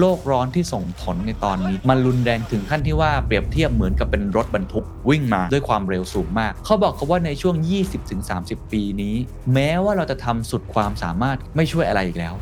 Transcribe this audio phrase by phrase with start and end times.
[0.00, 7.56] โลกร้อนที่ส่งผลในตอนนี้ มันรุนแรงถึงขั้นที่ว่าเปรียบเทียบเหมือนกับเป็นรถบรรทุกวิ่งมาด้วยความเร็วสูงมาก เขาบอกเขาว่าในช่วง
[8.14, 9.14] 20-30 ปีนี้
[9.54, 12.34] แม้ว่าเราจะทำสุดความสามารถไม่ช่วยอะไรอีกแล้ว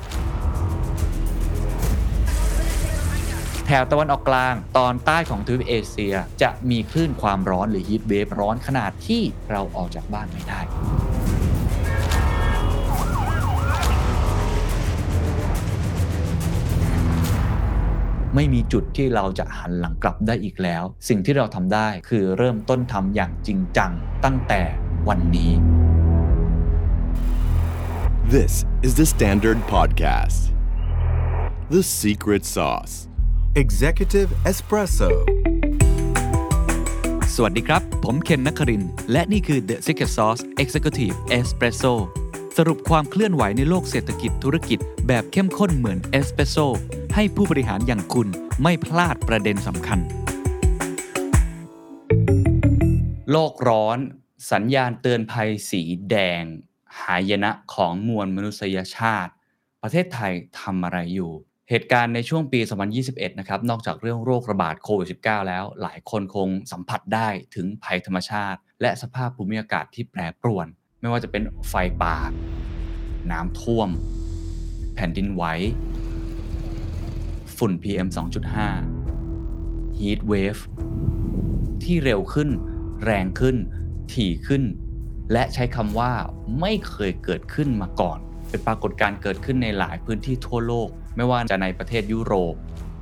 [3.67, 10.61] แถวตะวันออกกลาง ตอนใต้ของทวีปเอเชีย จะมีคลื่นความร้อนหรือฮีทเวฟร้อนขนาดที่เราออกจากบ้านไม่ได้
[18.35, 23.93] ไม่มีจุดที่เราจะหันหลังกลับได้อีกแล้ว สิ่งที่เราทำได้คือเริ่มต้นทำอย่างจริงจัง
[24.25, 24.63] ตั้งแต่
[25.09, 25.53] วันนี้
[28.37, 28.53] This
[28.87, 30.41] is the Standard Podcast.
[31.75, 32.95] The Secret Sauce.
[33.65, 35.11] Executive Espresso
[37.35, 41.95] สวัสดีครับ ผมเคนนักครินทร์และนี่คือ The Secret Sauce Executive Espresso
[42.57, 46.57] สรุปความเคลื่อนไหวในโลกเศรษฐกิจธุรกิจแบบเข้มข้นเหมือนเอสเปรสโซ
[47.19, 48.29] ให้ผู้บริหารอย่างคุณ
[48.63, 49.99] ไม่พลาดประเด็นสำคัญ
[53.31, 53.99] โลกร้อน
[54.53, 56.43] สัญญาณเตือนภัยสีแดง
[57.01, 59.33] หายนะของมวลมนุษยชาติ
[59.83, 61.33] ประเทศไทยทำอะไรอยู่
[61.71, 62.61] เหตุการณ์ในช่วงปี
[63.01, 70.67] 2021 นะครับ นอกจากเรื่องโรคระบาดโควิด -19 แล้ว หลายคนคงสัมผัสได้ถึงภัยธรรมชาติ และสภาพภูมิอากาศที่แปรปรวน
[71.01, 72.17] ไม่ว่าจะเป็นไฟป่า
[73.31, 73.89] น้ำท่วม
[74.95, 75.45] แผ่นดินไหว
[77.59, 78.09] ฝุ่น PM
[78.97, 80.63] 2.5 Heat Wave
[81.83, 82.49] ที่เร็วขึ้น
[83.05, 83.57] แรงขึ้น
[84.13, 84.63] ถี่ขึ้น
[85.33, 86.13] และใช้คำว่า
[86.61, 92.55] ไม่เคยเกิดขึ้นมาก่อน เป็นปรากฏการณ์เกิดขึ้นในหลายพื้นที่ทั่วโลก ไม่ว่าจะในประเทศยุโรป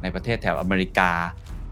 [0.02, 1.12] ในประเทศแถวอเมริกา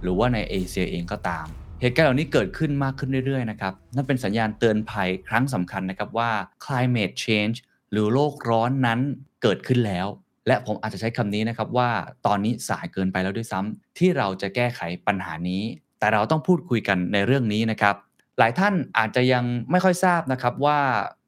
[0.03, 1.47] หรือว่าในเอเชียเองก็ตาม
[1.81, 6.31] เหตุการณ์เหล่านี้เกิดขึ้นมากขึ้นเรื่อยๆนะครับนั่นเป็นสัญญาณเตือนภัยครั้งสำคัญนะครับว่า
[6.65, 7.57] climate change
[7.93, 9.01] หรือโลกร้อนนั้น
[9.43, 10.07] เกิดขึ้นแล้ว
[10.47, 11.91] และผมอาจจะใช้คำนี้นะครับว่า
[12.27, 15.63] ตอนนี้สายเกินไปแล้วด้วยซ้ำที่เราจะแก้ไขปัญหานี้
[15.99, 17.97] แต่เราต้องพูดคุยกันในเรื่องนี้นะครับ
[18.39, 20.79] หลายท่านอาจจะยังไม่ค่อยทราบนะครับว่า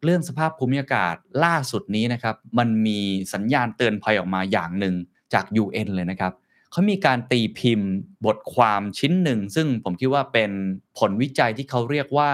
[0.04, 1.14] เรื่องสภาพภูมิอากาศ
[1.44, 3.00] ล่าสุดนี้นะครับมันมี
[3.34, 4.94] สัญญาณเตือนภัยออกมาอย่างหนึ่ง
[5.32, 6.32] จาก UN เลยนะครับ
[6.70, 7.90] เขามีการตีพิมพ์
[8.26, 10.50] บทความชิ้นหนึ่ง ซึ่งผมคิดว่าเป็น
[10.98, 12.30] ผลวิจัยที่เขาเรียกว่า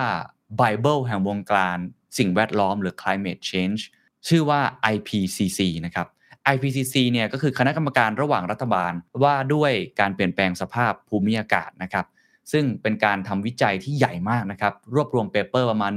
[0.61, 1.79] Bible แห่งวงการ
[2.19, 3.81] สิ่งแวดล้อมหรือ climate change
[4.29, 4.61] ชื่อว่า
[4.95, 6.07] IPCC นะครับ
[6.55, 8.93] IPCC เนี่ยก็คือคณะกรรมการระหว่างรัฐบาล
[9.23, 12.07] ว่าด้วยการเปลี่ยนแปลงสภาพภูมิอากาศนะครับ
[12.53, 15.93] ซึ่งเป็นการทำวิจัยที่ใหญ่มากนะครับ รวบรวมเปเปอร์ประมาณ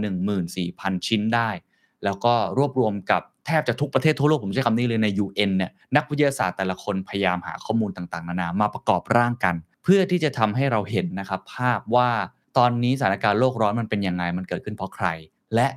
[0.52, 1.50] 14,000 ชิ้นได้
[2.04, 12.10] แล้วก็รวบรวมกับแทบจะทุกประเทศทั่วโลก ผมใช้คำนี้เลยใน UN เนี่ยนักวิทยาศาสตร์แต่ละคนพยายามหาข้อมูลต่างๆ นานามาประกอบร่างกัน เพื่อที่จะทำให้เราเห็นนะครับภาพว่า
[12.58, 15.08] ตอนนี้สถานการณ์โลกร้อนมันเป็นยังไงมันเกิดขึ้นเพราะใคร
[15.56, 15.68] และ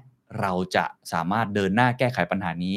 [0.41, 2.77] เราจะสามารถเดินหน้าแก้ไขปัญหานี้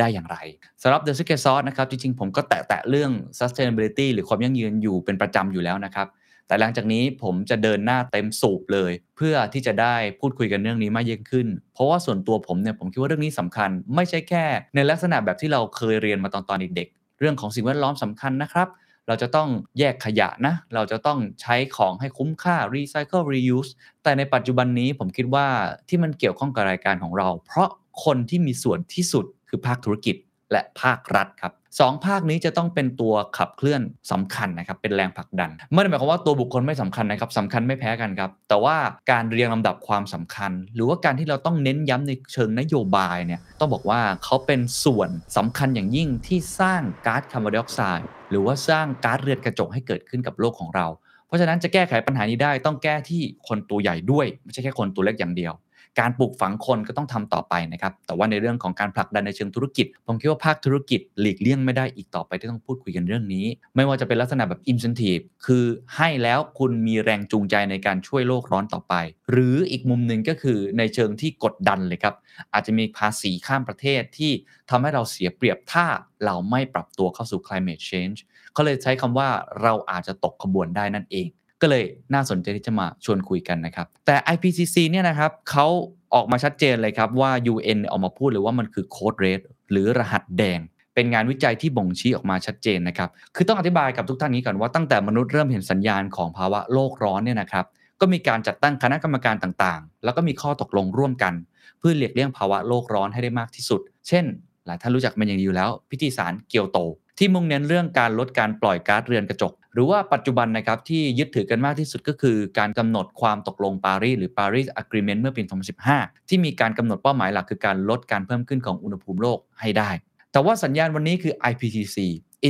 [0.00, 0.36] ได้อย่างไร
[0.82, 6.08] สำหรับ The Secret Sauce นะครับ จริงๆ ผมก็แตะๆเรื่อง sustainability หรือความยั่งยืนอยู่เป็นประจำอยู่แล้วนะครับ
[6.46, 14.44] แต่หลังจากนี้ผมจะเดินหน้าเต็มสูบเลย เพื่อที่จะได้พูดคุยกันเรื่องนี้มากยิ่งขึ้น เพราะว่าส่วนตัวผมเนี่ยผมคิดว่าเรื่องนี้สำคัญ ไม่ใช่แค่
[14.74, 18.68] ในลักษณะแบบที่เราเคยเรียนมาตอนตอนเด็กๆเรื่องของสิ่งแวดล้อมสำคัญนะครับ
[19.06, 19.48] เราจะต้อง
[19.78, 23.70] แยกขยะนะ เราจะต้องใช้ของให้คุ้มค่า recycle reuse
[24.02, 25.46] แต่ในปัจจุบันนี้ผมคิดว่า
[25.88, 27.68] ที่มันเกี่ยวข้องกับรายการของเรา เพราะ
[28.04, 30.16] คนที่มีส่วนที่สุด คือภาคธุรกิจ
[30.52, 33.82] และภาครัฐครับสองภาคนี้จะต้องเป็นตัวขับเคลื่อน
[34.12, 38.76] สำคัญนะครับเป็นแรงผลักดัน ไม่ได้หมายความว่าตัวบุคคลไม่สำคัญนะครับสำคัญไม่แพ้กันครับ แต่ว่า
[39.10, 50.86] การเรียงลำดับความสำคัญ หรือว่าการที่เราต้องเน้นย้ำในเชิงนโยบายเนี่ยต้องบอกว่าเขาเป็นส่วนสำคัญอย่างยิ่งที่สร้างก๊าซคาร์บอนไดออกไซด์หรือว่าสร้างก๊าซเรือนกระจกให้เกิดขึ้นกับโลกของเรา
[51.26, 55.52] เพราะฉะนั้นจะแก้ไขปัญหานี้ได้ต้องแก้ที่คนตัวใหญ่ด้วย ไม่ใช่แค่คนตัวเล็กอย่างเดียว
[56.00, 65.64] การปลูกฝังคนก็ต้องทำต่อไปนะครับ แต่ว่าในเรื่องของการผลักดันในเชิงธุรกิจ ผมคิดว่าภาคธุรกิจหลีกเลี่ยงไม่ได้อีกต่อไปที่ต้องพูดคุยกันเรื่องนี้ ไม่ว่าจะเป็นลักษณะแบบ incentive คือ
[65.96, 68.94] ให้แล้วคุณมีแรงจูงใจในการช่วยโลกร้อนต่อไป
[69.30, 72.14] หรืออีกมุมหนึ่งก็คือในเชิงที่กดดันเลยครับ
[72.52, 74.32] อาจจะมีภาษีข้ามประเทศที่
[74.70, 75.84] ทำให้เราเสียเปรียบถ้า
[76.24, 78.18] เราไม่ปรับตัวเข้าสู่ climate change
[78.52, 79.28] เขาเลยใช้คำว่า
[79.62, 81.28] เราอาจจะตกขบวนได้นั่นเอง
[81.60, 81.84] ก็เลย
[82.14, 85.66] น่าสนใจที่จะมาชวนคุยกันนะครับ แต่ IPCC เนี่ยนะครับเขา
[86.14, 89.40] ออกมาชัดเจนเลยครับว่า UN ออกมาพูดเลยว่ามันคือโค้ดเรด
[89.70, 90.60] หรือรหัสแดง
[90.94, 97.64] เป็นงานวิจัยที่บ่งชี้ออกมาชัดเจนนะครับ คือต้องอธิบายกับทุกท่านนี้ก่อนว่าตั้งแต่มนุษย์เริ่มเห็นสัญญาณของภาวะโลกร้อนเนี่ยนะครับ
[98.00, 101.34] ก็มีการจัดตั้งคณะกรรมการต่างๆ แล้วก็มีข้อตกลงร่วมกัน
[101.78, 104.24] เพื่อเลียกเลี่ยงภาวะโลกร้อนให้ได้มากที่สุด เช่น
[104.66, 106.78] หลายท่านรู้จักมันอย่างดีอยู่แล้ว พิธีสารเกียวโต
[107.18, 115.42] ที่มุ่งเน้นเรื่องการลดการปล่อยก๊าซเรือนกระจก หรือว่าปัจจุบันนะครับที่ยึดถือกันมากที่สุดก็คือ การกำหนดความตกลงปารีสหรือ Paris Agreement เมื่อปี
[115.86, 119.90] 2015 ที่มีการกำหนดเป้าหมายหลักคือการลดการเพิ่มขึ้นของอุณหภูมิโลกให้ได้
[120.38, 121.96] แต่ว่าสัญญาณวันนี้คือ IPCC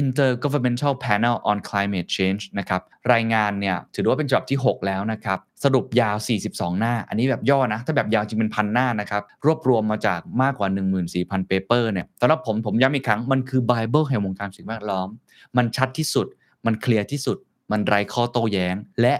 [0.01, 2.83] Intergovernmental Panel on Climate Change นะครับ
[3.13, 6.17] รายงานเนี่ยถือว่าเป็นฉบับที่ 6 แล้วนะครับ สรุปยาว
[6.49, 10.69] 42 หน้า อันนี้แบบย่อนะ ถ้าแบบยาวจริงเป็นพันหน้านะครับ รวบรวมมาจากมากกว่า
[11.09, 15.09] 14,000 paper เนี่ยสำหรับผม ผมย้ำอีกครั้ง มันคือไบเบิลแห่งวงการสิ่งแวดล้อม
[15.57, 16.27] มันชัดที่สุด
[16.67, 17.37] มันเคลียร์ที่สุด
[17.71, 19.15] มันไร้ข้อโต้แย้ง และ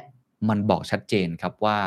[0.49, 1.79] มันบอกชัดเจนครับว่า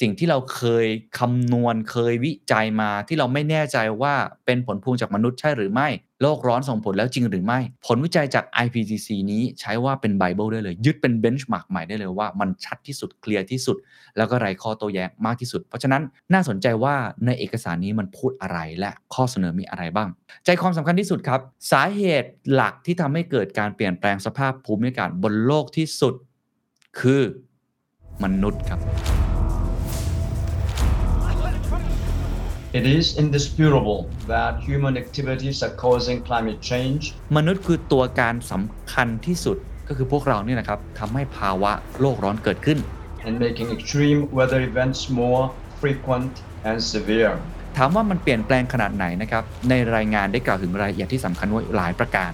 [0.00, 0.86] สิ่งที่เราเคย
[1.18, 4.14] คำนวณเคยวิจัยมาที่เราไม่แน่ใจว่า
[4.46, 5.88] เป็นผลพวงจากมนุษย์ใช่หรือไม่
[6.22, 13.76] โลกร้อนส่งผลแล้วจริงหรือไม่ ผลวิจัยจาก IPCC นี้ใช้ว่าเป็นไบเบิลได้เลย ยึดเป็น benchmark ใหม่ได้เลยว่ามันชัดที่สุดเคลียร์ที่สุด
[14.16, 16.02] แล้วก็ไร้ข้อโต้แย้งมากที่สุด เพราะฉะนั้น
[16.32, 16.94] น่าสนใจว่า
[17.26, 20.08] ในเอกสารนี้มันพูดอะไรและข้อเสนอมีอะไรบ้าง
[20.44, 21.40] ใจความสำคัญที่สุดครับ
[21.72, 26.14] สาเหตุหลักที่ทำให้เกิดการเปลี่ยนแปลงสภาพภูมิอากาศบนโลกที่สุด
[27.00, 27.22] คือ
[28.22, 28.80] มนุษย์ครับ
[32.79, 33.99] It is indisputable
[34.33, 37.01] that human activities are causing climate change
[37.37, 39.57] มนุษย์คือตัวการสำคัญที่สุด
[39.87, 41.71] ก็คือพวกเราเนี่ยนะครับทำให้ภาวะ
[42.01, 42.79] โลกร้อนเกิดขึ้น
[43.25, 45.43] and making extreme weather events more
[45.81, 46.33] frequent
[46.69, 47.33] and severe.
[47.77, 52.31] ถามว่ามันเปลี่ยนแปลงขนาดไหนนะครับ ในรายงานได้กล่าวถึงรายละเอียดที่สำคัญไว้หลายประการ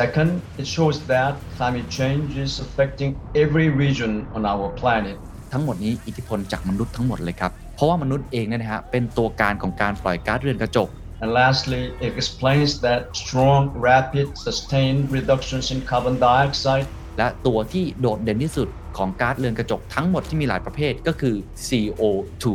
[0.00, 0.30] Second,
[0.60, 3.10] it shows that climate change is affecting
[3.42, 5.16] every region on our planet.
[5.52, 10.89] ทั้งหมดนี้อิทธิพลจากมนุษย์ทั้งหมดเลยครับ เพราะว่ามนุษย์เองเนี่ยนะฮะเป็นตัวการของการปล่อยก๊าซเรือนกระจก
[11.21, 16.87] And lastly, it explains that strong, rapid, sustained reductions in carbon dioxide
[17.17, 21.35] และตัวที่โดดเด่นที่สุดของก๊าซเรือนกระจกทั้งหมดที่มีหลายประเภทก็คือ
[21.67, 22.45] CO2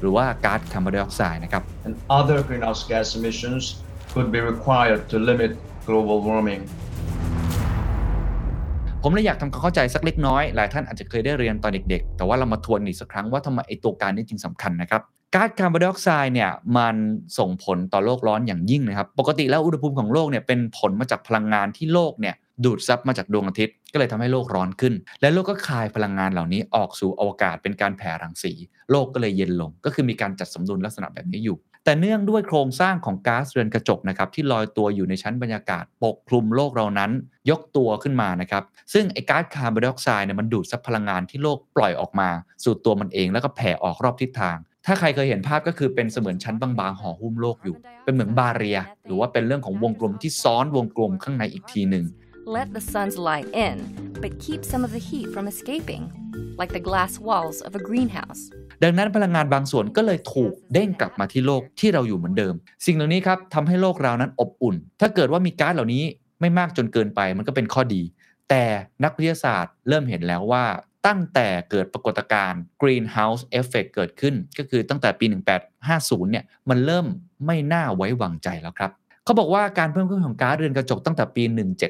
[0.00, 3.62] หรือว่าก๊าซคาร์บอนไดออกไซด์นะครับ and other greenhouse gas emissions
[4.12, 5.50] could be required to limit
[5.88, 6.62] global warming.
[9.08, 15.02] ผมเลยอยากทำความเข้าใจสักเล็กน้อย หลายท่านอาจจะเคยได้เรียนตอนเด็กๆ แต่ว่าเรามาทวนอีกสักครั้งว่าทำไมไอตัวการนี้จึงสำคัญนะครับ
[15.34, 16.96] ก๊าซคาร์บอนไดออกไซด์เนี่ยมัน
[17.38, 28.52] ส่งผลต่อโลกร้อนอย่างยิ่งนะครับ ปกติแล้วอุณหภูมิของโลกเนี่ยเป็นผลมาจากพลังงานที่โลกเนี่ยดูดซับมาจากดวงอาทิตย์ ก็เลยทำให้โลกร้อนขึ้น และโลกก็คายพลังงานเหล่านี้ออกสู่อวกาศเป็นการแผ่รังสี
[28.90, 31.56] โลกก็เลยเย็นลง ก็คือมีการจัดสมดุลลักษณะแบบนี้อยู่
[31.88, 37.10] แต่เนื่องด้วยโครงสร้างของก๊าซเรือนกระจกนะครับที่ลอยตัวอยู่ในชั้นบรรยากาศปกคลุมโลกเรานั้น
[37.50, 38.62] ยกตัวขึ้นมานะครับ
[38.92, 42.28] ซึ่งไอ้ก๊าซคาร์บอนไดออกไซด์เนี่ยมันดูดซับพลังงานที่โลกปล่อยออกมา
[42.64, 44.56] สู่ตัวมันเองแล้วก็แผ่ออกรอบทิศทาง
[44.86, 52.06] ถ้าใครเคยเห็นภาพก็คือเป็นเสมือนชั้นบางๆห่อหุ้มโลกอยู่ เป็นเหมือนบาเรีย หรือว่าเป็นเรื่องของวงกลมที่ซ้อนวงกลมข้างในอีกทีหนึ่ง
[52.58, 53.76] Let the sun's light in,
[54.22, 56.04] but keep some of the heat from escaping,
[56.60, 58.42] like the glass walls of a greenhouse.
[58.82, 62.54] ดังนั้นพลังงานบางส่วนก็เลยถูกเด้งกลับมาที่โลกที่เราอยู่เหมือนเดิม
[62.86, 66.02] สิ่งเหล่านี้ครับทำให้โลกเรานั้นอบอุ่น ถ้าเกิดว่ามีก๊าซเหล่านี้
[66.40, 68.02] ไม่มากจนเกินไปมันก็เป็นข้อดี
[68.50, 68.62] แต่
[69.04, 70.64] นักวิทยาศาสตร์เริ่มเห็นแล้วว่า
[71.06, 75.26] ตั้งแต่เกิดปรากฏการณ์ greenhouse effect เกิดขึ้น ก็คือตั้งแต่ปี
[75.78, 77.06] 1850 เนี่ยมันเริ่ม
[77.46, 78.90] ไม่น่าไว้วางใจแล้วครับ
[79.24, 81.42] เขาบอกว่าการเพิ่มขึ้นของก๊าซเรือนกระจกตั้งแต่ปี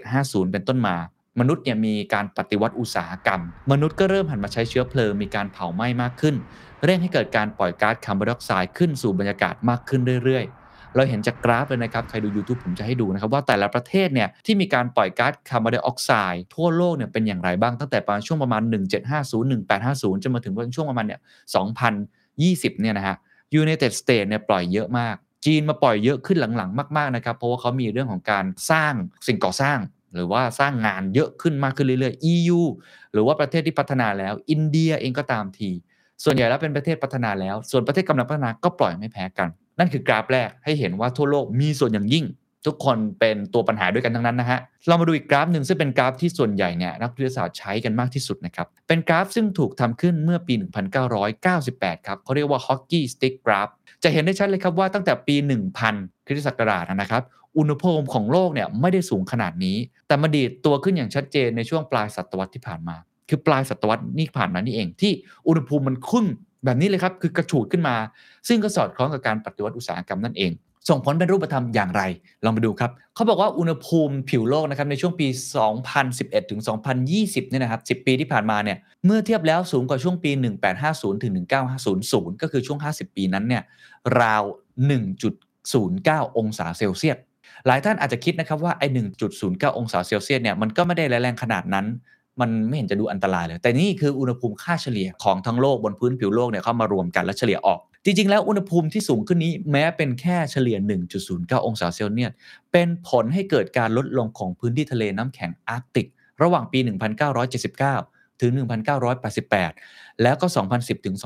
[0.02, 0.96] 1750 เป็นต้นมา
[1.40, 3.40] มนุษย์เนี่ยมีการปฏิวัติอุตสาหกรรม
[3.72, 6.34] มนุษย์ก็เริ่มหันมาใช้เชื้อเพลิงมีการเผาไหม้มากขึ้น
[6.84, 18.62] เร่งให้เกิดการปล่อยก๊าซคาร์บอนไดออกไซด์ขึ้นสู่บรรยากาศมากขึ้นเรื่อยๆ เราเห็นจากกราฟเลยนะครับ ใครดู YouTube ผมจะให้ดูนะครับ ว่าแต่ละประเทศเนี่ยที่มีการปล่อยก๊าซคาร์บอนไดออกไซด์ทั่วโลกเนี่ยเป็นอย่างไรบ้างตั้งแต่ประมาณช่วงประมาณ
[19.08, 21.20] 1750 1850 จนมาถึงช่วงประมาณเนี่ย
[22.20, 23.16] 2020 เนี่ยนะฮะ
[23.60, 28.92] United States เนี่ยปล่อยเยอะมากจีนมาปล่อยเยอะขึ้นหลังๆ มากๆ นะครับ เพราะว่าเขามีเรื่องของการสร้าง
[29.26, 29.78] สิ่งก่อสร้าง
[30.14, 32.60] หรือว่าสร้างงานเยอะขึ้นมากขึ้นเรื่อยๆ EU
[33.12, 35.70] หรือว่าประเทศที่พัฒนาแล้ว อินเดียเองก็ตามที
[36.24, 39.48] ส่วนใหญ่แล้วเป็นประเทศพัฒนาแล้ว ส่วนประเทศกำลังพัฒนาก็ปล่อยไม่แพ้กัน
[39.78, 42.26] นั่นคือกราฟแรกให้เห็นว่าทั่วโลกมีส่วนอย่างยิ่ง
[42.66, 50.54] ทุกคนเป็นตัวปัญหาด้วยกันทั้งนั้นนะฮะเรามาดูอีกกราฟหนึ่งซึ่งเป็นกราฟที่ส่วนใหญ่เนี่ยนักวิทยาศาสตร์ใช้กันมากที่สุดนะครับเป็นกราฟซึ่งถูกทำขึ้นเมื่อปี
[51.30, 53.72] 1998 ครับเขาเรียกว่า hockey stick graph
[54.06, 55.36] จะเห็นได้ชัดเลยครับว่าตั้งแต่ปี
[55.80, 57.22] 1000คริสตศักราชนะครับ
[57.58, 62.96] อุณหภูมิของโลกเนี่ยไม่ได้สูงขนาดนี้ แต่มาดีดตัวขึ้นอย่างชัดเจนในช่วงปลายศตวรรษที่ผ่านมา
[63.28, 65.12] คือปลายศตวรรษนี่ผ่านมานี่เอง ที่
[65.48, 66.26] อุณหภูมิมันขึ้น
[66.64, 67.96] แบบนี้เลยครับคือกระฉูดขึ้นมา
[68.48, 70.52] ซึ่งก็สอดคล้องกับการปฏิวัติอุตสาหกรรมนั่นเอง
[70.88, 72.02] ส่งผลเป็นรูปธรรมอย่างไร
[72.44, 75.26] ลองมาดูครับ เขาบอกว่าอุณหภูมิผิวโลกนะครับในช่วงปี
[75.88, 76.60] 2011 ถึง
[77.06, 80.30] 2020 เนี่ยนะครับ 10 ปีที่ผ่านมาเนี่ย เมื่อเทียบแล้วสูงกว่าช่วงปี
[80.78, 81.46] 1850 ถึง
[81.92, 83.62] 1900 ก็คือช่วง 50 ปีนั้นเนี่ย
[84.20, 84.42] ราว
[85.20, 87.16] 1.09 องศาเซลเซียส
[87.66, 88.86] หลายท่านอาจจะคิดนะครับว่าไอ้
[89.32, 91.86] 1.09 องศาเซลเซียสเนี่ย มันก็ไม่ได้ร้ายแรงขนาดนั้น
[92.40, 100.78] มันไม่เห็นจะดูอันตรายเลย แต่นี่คืออุณหภูมิค่าเฉลี่ยของทั้งโลกบนพื้นผิวโลกเนี่ยเข้ามารวมกันและเฉลี่ยออก จริงๆ แล้วอุณหภูมิที่สูงขึ้นนี้แม้เป็นแค่เฉลี่ย
[101.22, 102.32] 1.09 องศาเซลเซียส
[102.72, 106.06] เป็นผลให้เกิดการลดลงของพื้นที่ทะเลน้ำแข็งอาร์กติก
[106.42, 106.78] ระหว่างปี
[107.60, 108.50] 1979 ถึง
[109.56, 110.46] 1988 แล้วก็
[110.76, 111.16] 2010 ถึง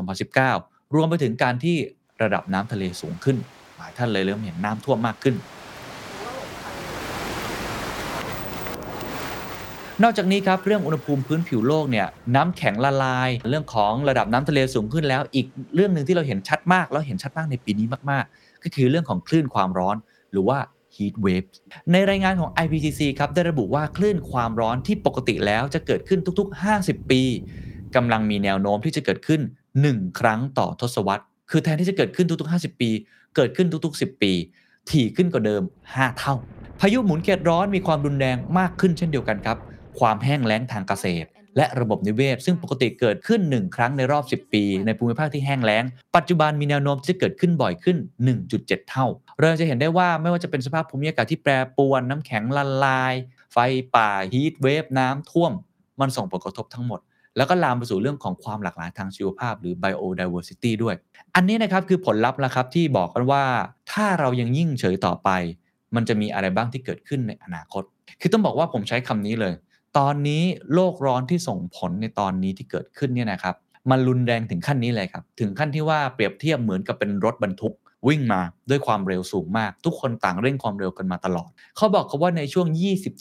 [0.43, 1.77] 2019 รวมไปถึงการที่
[2.23, 3.37] ระดับน้ำทะเลสูงขึ้น
[3.77, 5.35] หลายท่านเลยเริ่มเห็นน้ำท่วมมากขึ้น
[10.05, 19.97] นอกจากนี้ครับเรื่องอุณหภูมิพื้นผิวโลกเนี่ยน้ำแข็งละลาย เรื่องของระดับน้ำทะเลสูงขึ้นแล้ว อีกเรื่องหนึ่งที่เราเห็นชัดมาก แล้วเห็นชัดมากในปีนี้มากๆ ก็คือเรื่องของคลื่นความร้อน
[20.33, 20.59] หรือว่า
[20.95, 21.57] heat waves
[21.93, 27.23] ในรายงานของ IPCC ครับได้ระบุว่าคลื่นความร้อนที่ปกติแล้วจะเกิดขึ้นทุกๆ 50 ปี
[27.97, 29.41] กำลังมีแนวโน้มที่จะเกิดขึ้น
[29.81, 32.91] 1 ครั้งต่อทศวรรษ คือแทนที่จะเกิดขึ้นทุกๆ 50 ปี
[33.37, 34.33] เกิดขึ้นทุกๆ 10 ปี
[34.91, 36.35] ถี่ขึ้นกว่าเดิม 5 เท่า
[36.81, 39.59] พายุหมุนเขตร้อนมีความรุนแรงมากขึ้นเช่นเดียวกันครับ
[39.99, 45.85] ความแห้งแล้งทางเกษตร และระบบนิเวศ ซึ่งปกติเกิดขึ้น 1 ครั้งในรอบ 10 ปี ในภูมิภาคที่แห้งแล้ง
[46.17, 47.97] ปัจจุบันมีแนวโน้มที่จะเกิดขึ้นบ่อยขึ้น
[48.43, 49.07] 1.7 เท่า
[49.39, 53.15] เราจะเห็นได้ว่าไม่ว่าจะเป็นสภาพภูมิอากาศที่แปรปรวนน้ำแข็งละลาย
[53.53, 53.57] ไฟ
[53.95, 55.53] ป่าฮีทเวฟน้ำท่วม
[56.01, 57.01] มันส่งผลกระทบทั้งหมด
[57.37, 60.95] แล้วก็ลามไปสู่เรื่องของความหลากหลายทางชีวภาพหรือ biodiversity ด้วย
[61.35, 63.45] อันนี้นะครับคือผลลัพธ์แล้วครับที่บอกกันว่า
[63.93, 65.31] ถ้าเรายังยิ่งเฉยต่อไป
[65.95, 67.83] มันจะมีอะไรบ้างที่เกิดขึ้นในอนาคต
[68.21, 69.55] คือต้องบอกว่าผมใช้คำนี้เลย
[69.99, 70.43] ตอนนี้
[70.75, 73.55] โลกร้อนที่ส่งผลในตอนนี้ที่เกิดขึ้นเนี่ยนะครับ
[73.91, 77.75] มันรุนแรงถึงขั้นนี้เลยครับ ถึงขั้นที่ว่าเปรียบเทียบเหมือนกับเป็นรถบรรทุก
[78.09, 82.67] วิ่งมาด้วยความเร็วสูงมาก ทุกคนต่างเร่งความเร็วกันมาตลอด เขาบอกเขาว่าในช่วง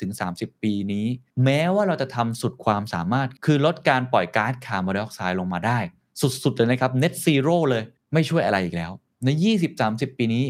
[0.05, 1.05] 20-30 ปีนี้
[1.43, 5.79] แม้ว่าเราจะทำสุดความสามารถ คือลดการปล่อยก๊าซคาร์บอนไดออกไซด์ลงมาได้
[6.21, 7.83] สุดๆเลยนะครับ net zero เลย
[8.13, 8.91] ไม่ช่วยอะไรอีกแล้ว
[9.25, 9.29] ใน
[9.75, 10.43] 20-30 ปีนี้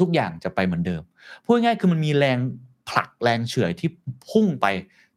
[0.00, 1.02] ทุกอย่างจะไปเหมือนเดิม
[1.44, 2.38] พูดง่ายๆคือมันมีแรง
[2.88, 3.88] ผลักแรงเฉื่อยที่
[4.30, 4.66] พุ่งไป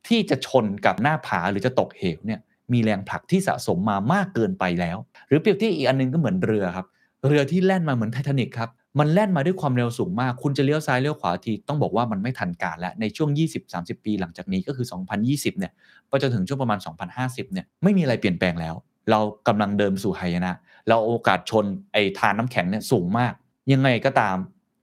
[0.08, 2.40] ที่จะชนกับหน้าผาหรือจะตกเหวเนี่ย
[2.74, 4.98] มีแรงผลักที่สะสมมามากเกินไปแล้ว
[5.28, 6.86] หรือเปรียบเทียบอีกอันนึงก็เหมือนเรือครับ
[7.28, 13.30] เรือที่แล่นมาเหมือนไททานิกครับ มันแล่นมาด้วยความเร็วสูงมาก คุณจะเลี้ยวซ้ายเลี้ยวขวาที ต้องบอกว่ามันไม่ทันการแล้ว ในช่วง
[13.68, 14.88] 20-30 ปีหลังจากนี้ก็คือ
[15.24, 15.72] 2020 เนี่ย
[16.08, 16.80] ไปจนถึงช่วงประมาณ
[17.16, 18.76] 2050 เนี่ย ไม่มีอะไรเปลี่ยนแปลงแล้ว
[19.12, 20.54] เรากำลังเดินสู่หายนะ
[20.90, 23.34] เราโอกาสชนไอ้ทานน้ำแข็งเนี่ยสูงมาก
[23.74, 24.38] ยังไงก็ตาม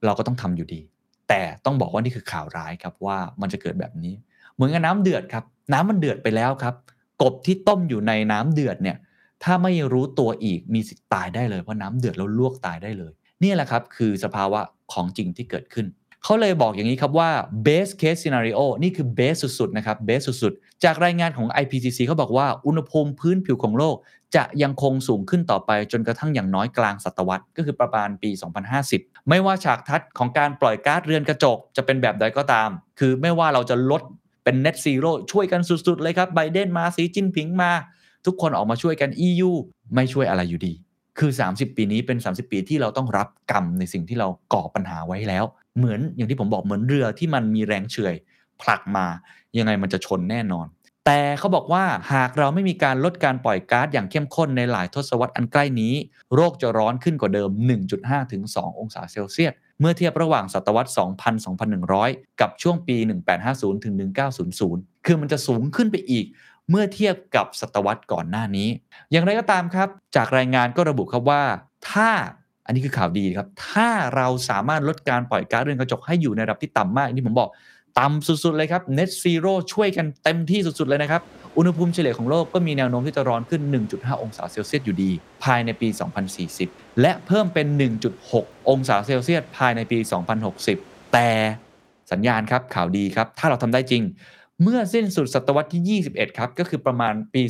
[0.05, 0.81] เราก็ต้องทำอยู่ดี
[1.29, 4.15] แต่ต้องบอกว่านี่คือข่าวร้ายครับว่ามันจะเกิดแบบนี้
[4.55, 6.75] เหมือนกับน้ำเดือดครับ น้ำมันเดือดไปแล้วครับ
[7.23, 8.97] กบที่ต้มอยู่ในน้ำเดือดเนี่ย
[9.45, 14.61] ถ้าไม่รู้ตัวอีกมีสิทธิ์ตายได้เลยเพราะน้ำเดือดแล้วลวกตายได้เลย นี่แหละครับคือสภาวะ
[14.93, 15.87] ของจริงที่เกิดขึ้น
[16.25, 17.31] เขาเลยบอกอย่างนี้ครับว่า
[17.67, 23.97] base case scenario นี่คือ base สุดๆนะครับ base สุดๆ จากรายงานของ IPCC เขาบอกว่าอุณหภูมิพื้นผิวของโลก
[24.37, 28.31] จะยังคงสูงขึ้นต่อไปจนกระทั่งอย่างน้อยกลางศตวรรษก็คือประมาณปี
[28.81, 34.03] 2050 ไม่ว่าฉากทัศน์ของการปล่อยก๊าซเรือนกระจกจะเป็นแบบใดก็ตาม คือไม่ว่าเราจะลด
[34.45, 37.73] เป็น net zero ช่วยกันสุด ๆ เลยครับไบเดนมาสีจิ้นผิงมา
[38.27, 39.51] ทุกคนออกมาช่วยกัน EU
[39.95, 40.73] ไม่ช่วยอะไรอยู่ดี
[41.19, 45.45] คือ 30 ปีนี้เป็น 30 ปีที่เราต้องรับกรรมในสิ่งที่เราก่อปัญหาไว้แล้ว
[45.79, 48.15] เหมือนอย่างที่ผมบอกเหมือนเรือที่มันมีแรงเฉื่อย
[48.63, 49.07] ผลักมา
[49.59, 50.67] ยังไงมันจะชนแน่นอน
[51.07, 55.95] แต่เขาบอกว่าหากเราไม่มีการลดการปล่อยก๊าซอย่างเข้มข้นในหลายทศวรรษอันใกล้นี้
[56.35, 57.51] โรคจะร้อนขึ้นกว่าเดิม
[57.91, 60.91] 1.5ถึง2องศาเซลเซียส เมื่อเทียบระหว่างศตวรรษ
[61.65, 62.97] 2000-2100 กับช่วงปี
[63.63, 66.27] 1850-1900 คือมันจะสูงขึ้นไปอีก
[66.71, 68.69] เมื่อเทียบกับศตวรรษก่อนหน้านี้
[69.13, 71.43] อย่างไรก็ตามครับ จากรายงานก็ระบุครับว่า
[71.91, 72.11] ถ้า
[72.67, 77.51] อันนี้คือข่าวดีครับ ถ้าเราสามารถลดการปล่อยก๊าซเรือนกระจกให้อยู่ในระดับที่ต่ำมากที่ผมบอก
[77.99, 81.23] ต่ำสุดๆเลยครับ net zero ช่วยกันเต็มที่สุดๆเลยนะครับ
[81.57, 83.63] อุณหภูมิเฉลี่ยของโลกก็มีแนวโน้มที่จะร้อนขึ้น
[83.93, 85.11] 1.5 องศาเซลเซียสอยู่ดี
[85.45, 85.89] ภายในปี
[86.39, 87.67] 2040 และเพิ่มเป็น
[88.19, 89.99] 1.6 องศาเซลเซียสภายในปี
[90.57, 91.29] 2060 แต่
[92.13, 94.03] สัญญาณครับข่าวดีครับ ถ้าเราทำได้จริง
[94.63, 97.43] เมื่อสิ้นสุดศตวรรษที่ 21 ครับ ก็คือประมาณปี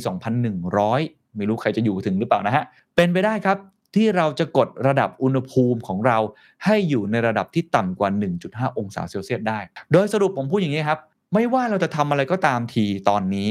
[0.65, 2.63] 2100 ไม่รู้ใครจะอยู่ถึงหรือเปล่านะฮะ
[2.95, 3.57] เป็นไปได้ครับ
[3.95, 6.17] ที่เราจะกดระดับอุณหภูมิของเรา
[6.65, 8.09] ให้อยู่ในระดับที่ต่ำกว่า
[8.43, 9.59] 1.5 องศาเซลเซียสได้
[9.91, 10.99] โดยสรุปผมพูดอย่างนี้ครับ
[11.33, 13.49] ไม่ว่าเราจะทำอะไรก็ตามทีตอนนี้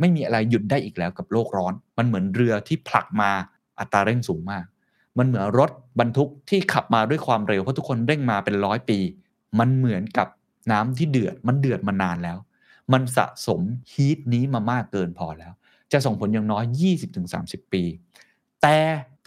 [0.00, 3.30] ไม่มีอะไรหยุดได้อีกแล้วกับโลกร้อน มันเหมือนเรือที่ผลักมา
[3.78, 4.64] อัตราเร่งสูงมาก
[5.18, 8.98] มันเหมือนรถบรรทุกที่ขับมาด้วยความเร็วเพราะทุกคนเร่งมาเป็นร้อยปี
[9.58, 10.28] มันเหมือนกับ
[10.72, 12.38] น้ำที่เดือดมันเดือดมานานแล้ว
[12.92, 13.60] มันสะสม
[13.92, 15.52] ฮีทนี้มามากเกินพอแล้ว
[15.92, 16.64] จะส่งผลอย่างน้อย
[17.18, 17.82] 20-30 ปี
[18.62, 18.76] แต่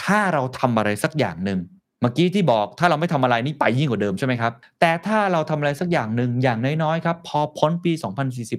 [0.03, 1.59] ถ้าเราทำอะไรสักอย่างหนึ่ง
[2.01, 7.91] เมื่อกี้ที่บอกถ้าเราไม่ทำอะไรนี่ไปยิ่งกว่าเดิมใช่ไหมครับ แต่ถ้าเราทำอะไรสักอย่างหนึ่งอย่างน้อยๆครับพอพ้นปี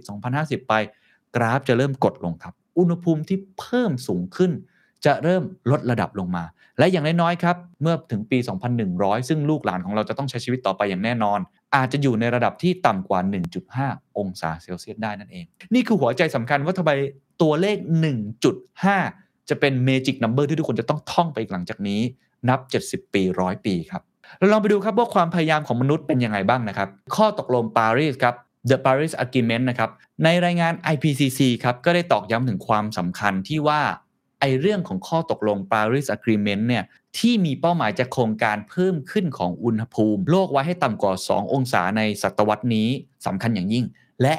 [0.00, 0.75] 2040-2050 ไป
[1.37, 4.52] กราฟจะเริ่มกดลงครับ อุณหภูมิที่เพิ่มสูงขึ้น
[5.05, 6.45] จะเริ่มลดระดับลงมา
[6.79, 8.38] และอย่างน้อยๆครับเมื่อถึงปี
[8.83, 11.38] 2100 ซึ่งลูกหลานของเราจะต้องใช้ชีวิตต่อไปอย่างแน่นอน
[11.76, 13.21] อาจจะอยู่ในระดับที่ต่ำกว่า
[13.69, 16.91] 1.5 องศาเซลเซียสได้นั่นเอง นี่คือหัวใจสำคัญว่าทำไม
[17.43, 17.76] ตัวเลข
[18.65, 22.00] 1.5 จะเป็นเมจิกนัมเบอร์ที่ทุกคนจะต้องท่องไปอีกหลังจากนี้
[22.49, 22.61] นับ
[22.91, 24.03] 70 ปีร้อยปีครับ
[24.38, 28.35] เราลองไปดูครับว่าความพยายามของมนุษย์เป็นยังไงบ้างนะครับ ข้อตกลงปารีสครับ
[28.71, 29.91] The Paris Agreement นะครับ
[30.25, 33.81] ในรายงาน IPCC ครับ ก็ได้ตอกย้ำถึงความสำคัญที่ว่า
[34.40, 36.85] ไอเรื่องของข้อตกลง Paris Agreement เนี่ย
[37.19, 42.88] ที่มีเป้าหมายจะโครงการเพิ่มขึ้นของอุณหภูมิ โลกไว้ให้ต่ำกว่า 2 องศาในศตวรรษนี้
[43.26, 43.85] สำคัญอย่างยิ่ง
[44.23, 44.35] และ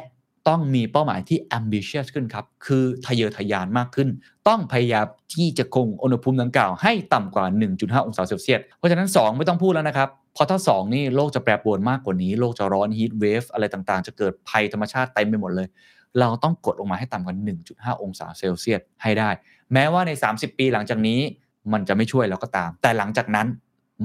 [0.48, 4.10] ต้องมีเป้าหมายที่ ambitious ขึ้นครับ คือทะเยอทะยานมากขึ้น
[4.48, 15.68] ต้องพยายามที่จะคงอุณหภูมิดังกล่าวให้ต่ำกว่า 1.5 องศาเซลเซียส เพราะฉะนั้น 2 ไม่ต้องพูดแล้วนะครับพราะถ้า 2 นี่โลกจะแปรปรวนมากกว่านี้ โลกจะร้อน heat wave อะไรต่างๆ จะเกิดภัยธรรมชาติเต็มไปหมดเลย
[16.20, 17.36] เราต้องกดลงมาให้ต่ำกว่า
[17.70, 19.30] 1.5 องศาเซลเซียสให้ได้
[19.74, 21.20] แม้ว่าใน 30 ปีหลังจากนี้
[21.74, 23.48] มันจะไม่ช่วยแล้วก็ตาม แต่หลังจากนั้น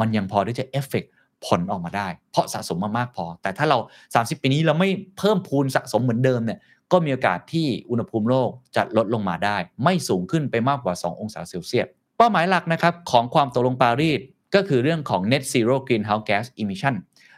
[0.00, 1.04] มันยังพอที่จะเอฟเฟก
[1.46, 3.78] ผลออกมาได้ เพราะสะสมมามากพอ แต่ถ้าเรา
[4.12, 6.58] 30 ปีนี้เราไม่เพิ่มพูนสะสมเหมือนเดิมเนี่ย
[6.92, 14.20] ก็มีโอกาสที่อุณหภูมิโลกจะลดลงมาได้ ไม่สูงขึ้นไปมากกว่า 2 องศาเซลเซียสเป้าหมายหลักนะครับของความตกลงปารีส
[14.54, 16.94] ก็คือเรื่องของ net zero greenhouse gas emission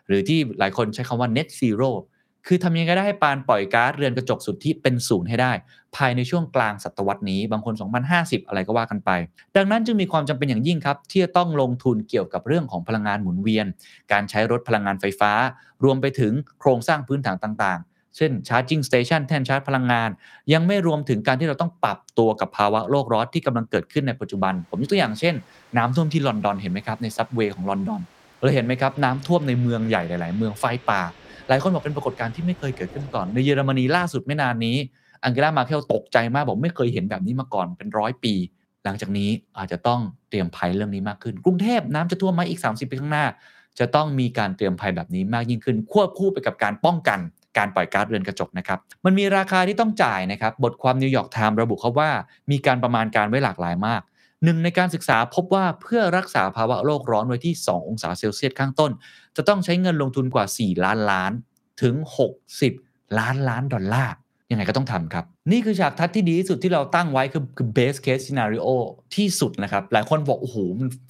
[0.07, 1.91] หรือที่หลายคนใช้คำว่า net zero
[2.47, 5.53] คือทำยังไงก็ได้ให้ปานปล่อยก๊าซเรือนกระจกสุดทธิเป็นศูนย์ให้ได้
[5.97, 7.75] ภายในช่วงกลางศตวรรษนี้บางคน
[8.11, 9.11] 2050 อะไรก็ว่ากันไป
[9.57, 13.67] ดังนั้นจึงมีความจำเป็นอย่างยิ่งครับ ที่จะต้องลงทุนเกี่ยวกับเรื่องของพลังงานหมุนเวียน
[14.13, 15.33] การใช้รถพลังงานไฟฟ้า
[15.85, 20.11] รวมไปถึงโครงสร้างพื้นฐานต่างๆ เช่น charging station แท่นชาร์จพลังงาน
[20.53, 25.35] ยังไม่รวมถึงการที่เราต้องปรับตัวกับภาวะโลกร้อนที่กำลังเกิดขึ้นในปัจจุบัน ผมยกตัวอย่างเช่น
[25.77, 28.01] น้ำท่วมที่ลอนดอนเห็นไหมครับในซับเวย์ของลอนดอน
[28.41, 31.03] เราเห็นไหมครับน้ำท่วมในเมืองใหญ่หลาย ๆ เมืองไฟป่า
[31.49, 34.77] หลายคนบอกเป็นปรากฏการณ์ที่ไม่เคยเกิดขึ้นก่อน ในเยอรมนีล่าสุดไม่นานนี้
[35.25, 38.35] อังเกลา แมร์เคิลตกใจมากบอกไม่เคยเห็นแบบนี้มาก่อนเป็นร้อยปี
[38.85, 43.27] หลังจากนี้อาจจะต้องเตรียมภัยเรื่องนี้มากขึ้น กรุงเทพน้ำจะท่วมไหมอีก 30 ปีข้างหน้า
[43.79, 47.19] จะต้องมีการเตรียมภัยแบบนี้มากยิ่งขึ้น ควบคู่ไปกับการป้องกัน
[47.59, 52.11] การปล่อยก๊าซเรือนกระจกนะครับ มันมีราคาที่ต้องจ่ายนะครับ บทความนิวยอร์กไทม์ระบุเขาว่า
[52.51, 54.03] มีการประมาณการไว้หลากหลายมาก
[54.45, 58.91] หนึ่งในการศึกษาพบว่าเพื่อรักษาภาวะโลกร้อนไว้ที่ 2 องศาเซลเซียสข้างต้น
[59.37, 61.33] จะต้องใช้เงินลงทุนกว่า 4 ล้านล้าน
[61.83, 61.95] ถึง
[62.57, 64.15] 60 ล้านล้านดอลลาร์
[64.51, 68.69] ยังไงก็ต้องทำครับ นี่คือฉากทัดที่ดีที่สุดที่เราตั้งไว้คือคือ base case scenario
[69.15, 70.57] ที่สุดนะครับ หลายคนบอก โอ้โห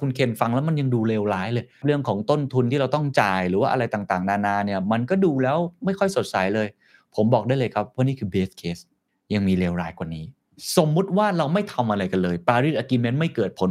[0.00, 6.68] คุณเคนฟังแล้วมันยังดูเลวร้ายเลย เรื่องของต้นทุนที่เราต้องจ่ายหรือว่าอะไรต่างๆ นานาเนี่ย มันก็ดูแล้วไม่ค่อยสดใสเลย
[7.14, 8.82] ผมบอกได้เลยครับ ว่านี่คือ base case
[9.34, 10.24] ยังมีเลวร้ายกว่านี้
[10.76, 13.70] สมมุติว่าเราไม่ทำอะไรกันเลย Paris Agreement ไม่เกิดผล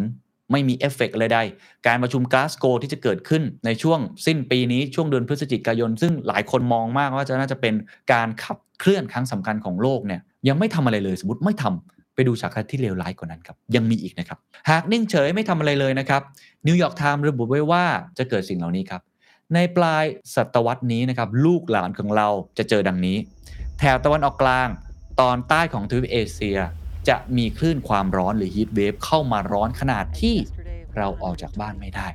[0.53, 1.39] ไม่มีเอฟเฟกต์อะไรใด
[1.87, 7.73] การประชุมกลาสโกที่จะเกิดขึ้นในช่วงสิ้นปีนี้ช่วงเดือนพฤศจิกายน ซึ่งหลายคนมองมากว่าจะน่าจะเป็น
[8.13, 14.37] การขับเคลื่อนครั้งสำคัญของโลกเนี่ยยังไม่ทำอะไรเลยสมมติไม่ทำไปดูฉากที่เลวร้ายกว่านั้นครับ ยังมีอีกนะครับ
[14.69, 16.21] หากนิ่งเฉยไม่ทำอะไรเลยนะครับ
[16.67, 17.85] นิวยอร์กไทม์ระบุไว้ว่า
[18.17, 19.01] จะเกิดสิ่งเหล่านี้ครับ
[19.53, 23.17] ในปลายศตวรรษนี้นะครับ ลูกหลานของเราจะเจอดังนี้
[23.79, 24.67] แถบตะวันออกกลาง
[25.21, 26.59] ตอนใต้ของทวีปเอเชีย
[27.09, 30.35] จะมีคลื่นความร้อนหรือฮีทเวฟเข้ามาร้อนขนาดที่
[30.97, 32.07] เราออกจากบ้านไม่ได้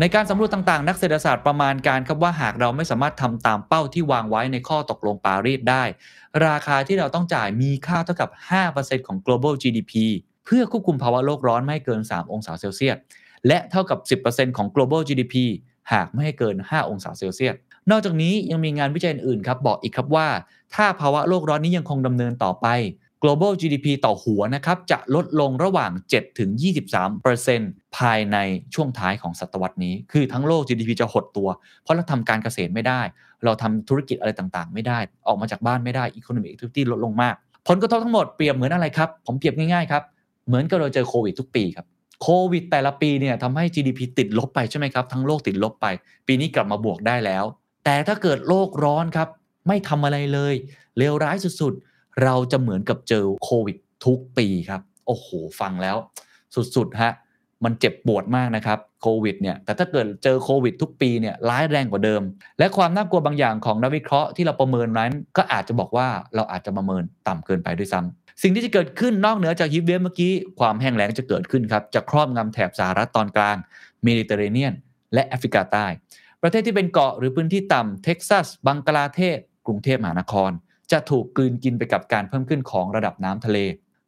[0.00, 5.84] ในการสำรวจต่างๆ นักเศรษฐศาสตร์ประมาณการครับว่าหากเราไม่สามารถทำตามเป้าที่วางไว้ในข้อตกลงปารีสได้
[6.46, 8.30] ราคาที่เราต้องจ่ายมีค่าเท่ากับ
[8.68, 9.92] 5%ของ global GDP
[10.44, 12.96] เพื่อควบคุมภาวะโลกร้อนไม่ให้เกิน 3 องศาเซลเซียส
[13.46, 15.34] และเท่ากับ 10%ของ global GDP
[15.92, 17.54] หากไม่ให้เกิน 5 องศาเซลเซียส
[17.90, 20.28] นอกจากนี้ยังมีงานวิจัยอื่นๆครับบอกอีกครับว่า
[20.74, 22.66] ถ้าภาวะโลกร้อนนี้ยังคงดำเนินต่อไป
[23.22, 25.90] global GDP ต่อหัวนะครับจะลดลงระหว่าง
[26.74, 28.36] 7-23%ภายใน
[28.74, 31.48] ช่วงท้ายของศตวรรษนี้ คือทั้งโลก GDP จะหดตัว
[31.82, 33.00] เพราะเราทำการเกษตรไม่ได้
[33.44, 37.34] เราทำธุรกิจอะไรต่างๆ ไม่ได้ ออกมาจากบ้านไม่ได้ economic activity ลดลงมาก
[37.68, 40.02] ผลกระทบทั้งหมดเปรียบเหมือนอะไรครับ ผมเปรียบง่ายๆครับ
[40.46, 41.86] เหมือนกับเราเจอโควิดทุกปีครับ
[42.22, 45.86] โควิดแต่ละปีเนี่ยทำให้ GDP ติดลบไปใช่ไหมครับ ทั้งโลกติดลบไป
[46.26, 47.44] ปีนี้กลับมาบวกได้แล้ว
[47.90, 49.28] แต่ถ้าเกิดโลกร้อนครับ
[49.68, 50.54] ไม่ทำอะไรเลย
[50.98, 53.76] เลวร้ายสุดๆ เราจะเหมือนกับเจอโควิด
[54.06, 55.26] ทุกปีครับ โอ้โห
[55.60, 55.96] ฟังแล้ว
[56.76, 57.12] สุดๆฮะ
[57.64, 62.22] มันเจ็บปวดมากนะครับโควิดเนี่ยแต่ถ้าเกิดเจอโควิดทุกปีเนี่ยร้ายแรงกว่าเดิม
[62.58, 73.56] และความน่ากลัวบางอย่างของนักวิเคราะห์ที่เราประเมินนั้น ก็อาจจะบอกว่าเราอาจจะประเมินต่ำเกินไปด้วยซ้ำสิ่งที่จะเกิดขึ้นนอกเหนือจาก heat wave เมื่อกี้ ความแห้งแล้งจะเกิดขึ้นครับ จะครอบงำแถบสหรัฐตอนกลาง
[74.04, 74.74] เมดิเตอร์เรเนียน
[75.14, 75.86] และแอฟริกาใต้
[76.42, 80.50] ประเทศที่เป็นเกาะหรือพื้นที่ต่ำเท็กซัส บังกลาเทศ กรุงเทพมหานคร
[80.92, 83.58] จะถูกกลืนกินไปกับการเพิ่มขึ้นของระดับน้ำทะเล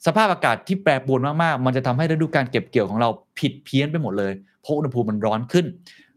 [0.07, 5.67] สภาพอากาศที่แปรปรวนมากๆ มันจะทำให้ฤดูการเก็บเกี่ยวของเราผิดเพี้ยนไปหมดเลยเพราะอุณหภูมิมันร้อนขึ้น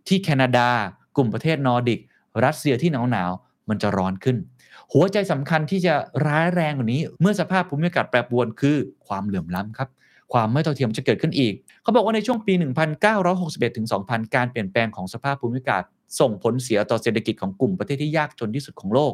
[0.07, 0.69] ที่แคนาดา
[1.15, 1.99] กลุ่มประเทศนอร์ดิก
[2.45, 3.31] รัสเซียที่หนาวหนาว
[3.69, 4.37] มันจะร้อนขึ้น
[4.93, 5.93] หัวใจสำคัญที่จะ
[6.25, 9.89] ร้ายแรงกว่านี้ เมื่อสภาพภูมิอากาศแปรปรวนคือความเหลื่อมล้ำครับ
[10.33, 12.53] ความไม่เท่าเทียมจะเกิดขึ้นอีก เขาบอกว่าในช่วงปี
[13.15, 15.83] 1961ถึง2000 การเปลี่ยนแปลงของสภาพภูมิอากาศ
[16.19, 19.13] ส่งผลเสียต่อเศรษฐกิจของกลุ่มประเทศที่ยากจนที่สุดของโลก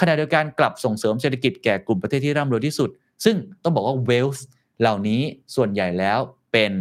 [0.00, 2.90] ขณะเดียวกันกลับส่งเสริมเศรษฐกิจแก่กลุ่มประเทศที่ร่ำรวยที่สุด
[3.24, 4.46] ซึ่งต้องบอกว่าเวลส์
[4.80, 5.20] เหล่านี้
[5.54, 6.18] ส่วนใหญ่แล้ว
[6.52, 6.72] เป็น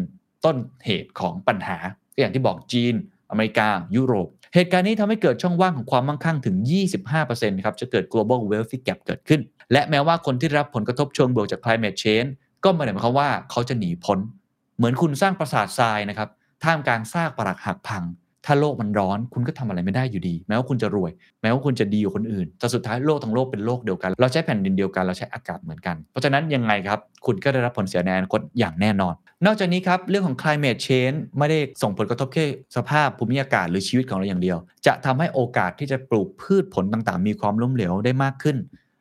[0.46, 1.78] ต้นเหตุของปัญหา
[2.14, 2.94] ก็อย่างที่บอกจีน
[3.30, 6.56] อเมริกา ยุโรป เหตุการณ์นี้ทำให้เกิดช่องว่างของความมั่งคั่งถึง
[7.12, 12.32] 25%ครับ จะเกิด global wealth gap เกิดขึ้น และแม้ว่าคนที่รับผลกระทบเชิงบวกจาก climate change
[12.64, 14.20] ก็ไม่ได้หมายความว่าเขาจะหนีพ้น
[14.78, 16.30] เหมือนคุณสร้างปราสาททรายนะครับ
[16.64, 18.04] ท่ามกลางซากปรักหักพัง
[18.46, 29.14] ถ้าโลกมันร้อน คุณก็ทำอะไรไม่ได้อยู่ดี แม้ว่าคุณจะรวย แม้ว่าคุณจะดีกว่าคนอื่นแต่สุดท้ายโลกทั้งโลกเป็นโลกเดียวกัน เราใช้แผ่นดินเดียวกันเราใช้อากาศเหมือนกัน เพราะฉะนั้นยังไงครับ คุณก็ได้รับผลเสียในอนาคตอย่างแน่นอน
[29.46, 32.46] นอกจากนี้ครับเรื่องของ climate change ไม่ได้ส่งผลกระทบแค่
[32.76, 38.58] สภาพภูมิอากาศหรือชีวิตของเราอย่างเดียว จะทำให้โอกาสที่จะปลูกพืชผลต่างๆ มีความล้มเหลวได้มากขึ้น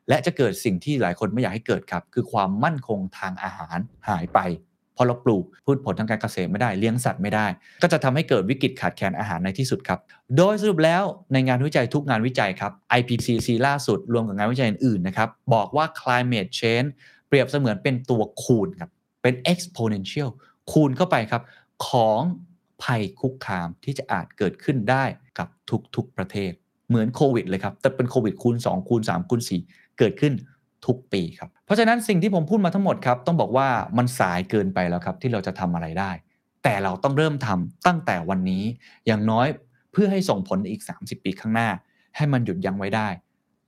[0.09, 4.40] และจะเกิดสิ่งที่หลายคนไม่อยากให้เกิดครับ คือความมั่นคงทางอาหารหายไป
[4.97, 7.47] พอเราปลูกพืชผลทางการเกษตรไม่ได้เลี้ยงสัตว์ไม่ได้
[7.83, 9.99] ก็จะทำให้เกิดวิกฤตขาดแคลนอาหารในที่สุดครับ
[10.37, 16.88] โดยสรุปแล้วในงานวิจัยทุกงานวิจัยครับ IPCC ล่าสุดรวมกับงานวิจัยอื่นๆนะครับบอกว่า climate change
[17.29, 18.90] เปรียบเสมือนเป็นตัวคูณครับ
[19.23, 20.29] เป็น exponential
[20.73, 21.42] คูณเข้าไปครับ
[21.88, 22.21] ของ
[22.83, 25.05] ภัยคุกคามที่จะอาจเกิดขึ้นได้
[25.38, 25.49] กับ
[25.94, 26.53] ทุกๆประเทศ
[26.88, 30.32] เหมือนโควิดเลยครับแต่เป็นโควิดคูณ 2 คูณ 3 คูณ 4 เกิดขึ้น
[30.87, 36.11] ทุกปีครับ เพราะฉะนั้นสิ่งที่ผมพูดมาทั้งหมดครับ ต้องบอกว่ามันสายเกินไปแล้วครับ ที่เราจะทำอะไรได้
[36.64, 38.62] แต่เราต้องเริ่มทำตั้งแต่วันนี้
[39.06, 39.46] อย่างน้อย
[39.92, 41.68] เพื่อให้ส่งผลอีก 30 ปีข้างหน้า
[42.16, 43.08] ให้มันหยุดยั้งไว้ได้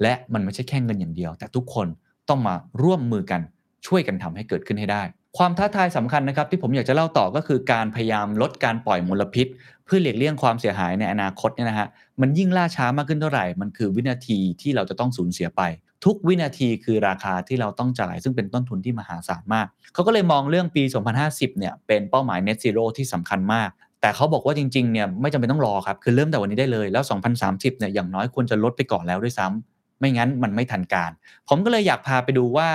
[0.02, 1.86] และมันไม่ใช่แค่เงินอย่างเดียว แต่ทุกคน
[2.28, 3.40] ต้องมาร่วมมือกัน
[3.86, 5.02] ช่วยกันทำให้เกิดขึ้นให้ได้
[5.38, 9.46] ความท้าทายสำคัญนะครับ ที่ผมอยากจะเล่าต่อก็คือการพยายามลดการปล่อยมลพิษ
[9.84, 11.88] เพื่อหลีกเลี่ยงความเสียหายในอนาคตเนี่ยนะฮะ
[12.20, 15.62] มันยิ่งล่าช้ามากขึ้นเท่าไหร่ มันคือวินาทีที่เราจะต้องสูญเสียไป
[16.04, 20.82] ทุกวินาทีคือราคาที่เราต้องจ่าย ซึ่งเป็นต้นทุนที่มหาศาลมาก เขาก็เลยมองเรื่องปี
[21.20, 27.04] 2050 เนี่ยเป็นเป้าหมาย net zero ที่สำคัญมาก แต่เขาบอกว่าจริงๆ เนี่ยไม่จำเป็นต้องรอครับ คือเริ่มแต่วันนี้ได้เลย แล้ว
[27.40, 31.10] 2030 เนี่ยอย่างน้อยควรจะลดไปก่อนแล้วด้วยซ้ำไม่งั้นมันไม่ทันการ
[31.48, 32.68] ผมก็เลยอยากพาไปดูว่า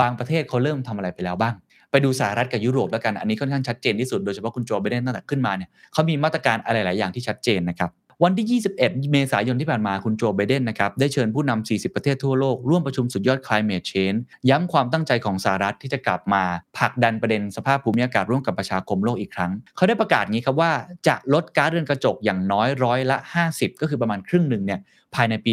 [0.00, 1.54] บางประเทศเขาเริ่มทำอะไรไปแล้วบ้าง
[1.90, 7.90] ไปดูสหรัฐกับยุโรปแล้วกัน อันนี้ค่อนข้างชัดเจนที่สุด โดยเฉพาะคุณโจไบเดนตั้งแต่ขึ้นมาเนี่ยเขามีมาตรการอะไรหลายอย่างที่ชัดเจนนะครับ
[8.22, 8.76] วันที่ 21
[9.12, 14.18] เมษายนที่ผ่านมาคุณโจไบเดนนะครับได้เชิญผู้นำ40 ประเทศทั่วโลก ร่วมประชุมสุดยอด climate change
[14.50, 16.42] ย้ำความตั้งใจของสหรัฐที่จะกลับมา
[16.78, 20.72] ผลักดันประเด็นสภาพภูมิอากาศร่วมกับประชาคมโลกอีกครั้ง เขาได้ประกาศงี้ครับว่า
[21.08, 23.16] จะลดก๊าซเรือนกระจกอย่างน้อยร้อยละ
[23.48, 24.80] 50 ก็คือประมาณครึ่งหนึ่งเนี่ย
[25.14, 25.52] ภายในปี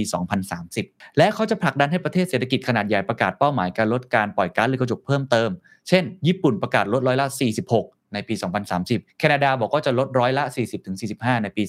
[0.59, 5.49] 2030 และเขาจะผลักดันให้ประเทศเศรษฐกิจขนาดใหญ่ประกาศเป้าหมายการลดการปล่อยก๊าซเรือนกระจกเพิ่มเติม
[5.87, 7.27] เช่น ญี่ปุ่นประกาศลดร้อยละ
[7.67, 8.33] 46 ในปี
[8.75, 10.43] 2030 แคนาดาบอกว่าจะลดร้อยละ
[10.93, 11.63] 40-45 ในปี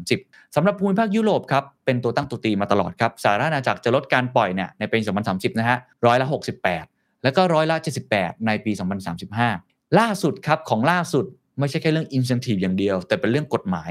[0.00, 6.26] 2030 สำหรับภูมิภาคยุโรปครับเป็นตัวตั้งตัวตีมาตลอดครับสหรัฐอาณาจักรจะลดการปล่อยเนี่ยในปี 2030 นะฮะร้อยละ
[6.74, 7.76] 68 แล้วก็ร้อยละ
[8.10, 8.72] 78 ในปี
[9.34, 11.24] 2035 ล่าสุดครับของล่าสุด
[11.58, 13.90] ไม่ใช่แค่เรื่อง incentive อย่างเดียว แต่เป็นเรื่องกฎหมาย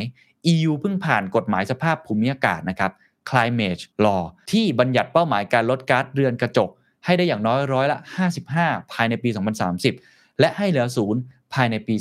[0.52, 2.92] EU เพิ่งผ่านกฎหมายสภาพภูมิอากาศนะครับ
[3.30, 6.70] climate law ที่บัญญัติเป้าหมายการลดก๊าซเรือนกระจก
[7.06, 7.98] ให้ได้อย่างน้อยร้อยละ
[8.46, 9.30] 55 ภายในปี
[9.86, 11.22] 2030 และให้เหลือศูนย์
[11.54, 11.96] ภายในปี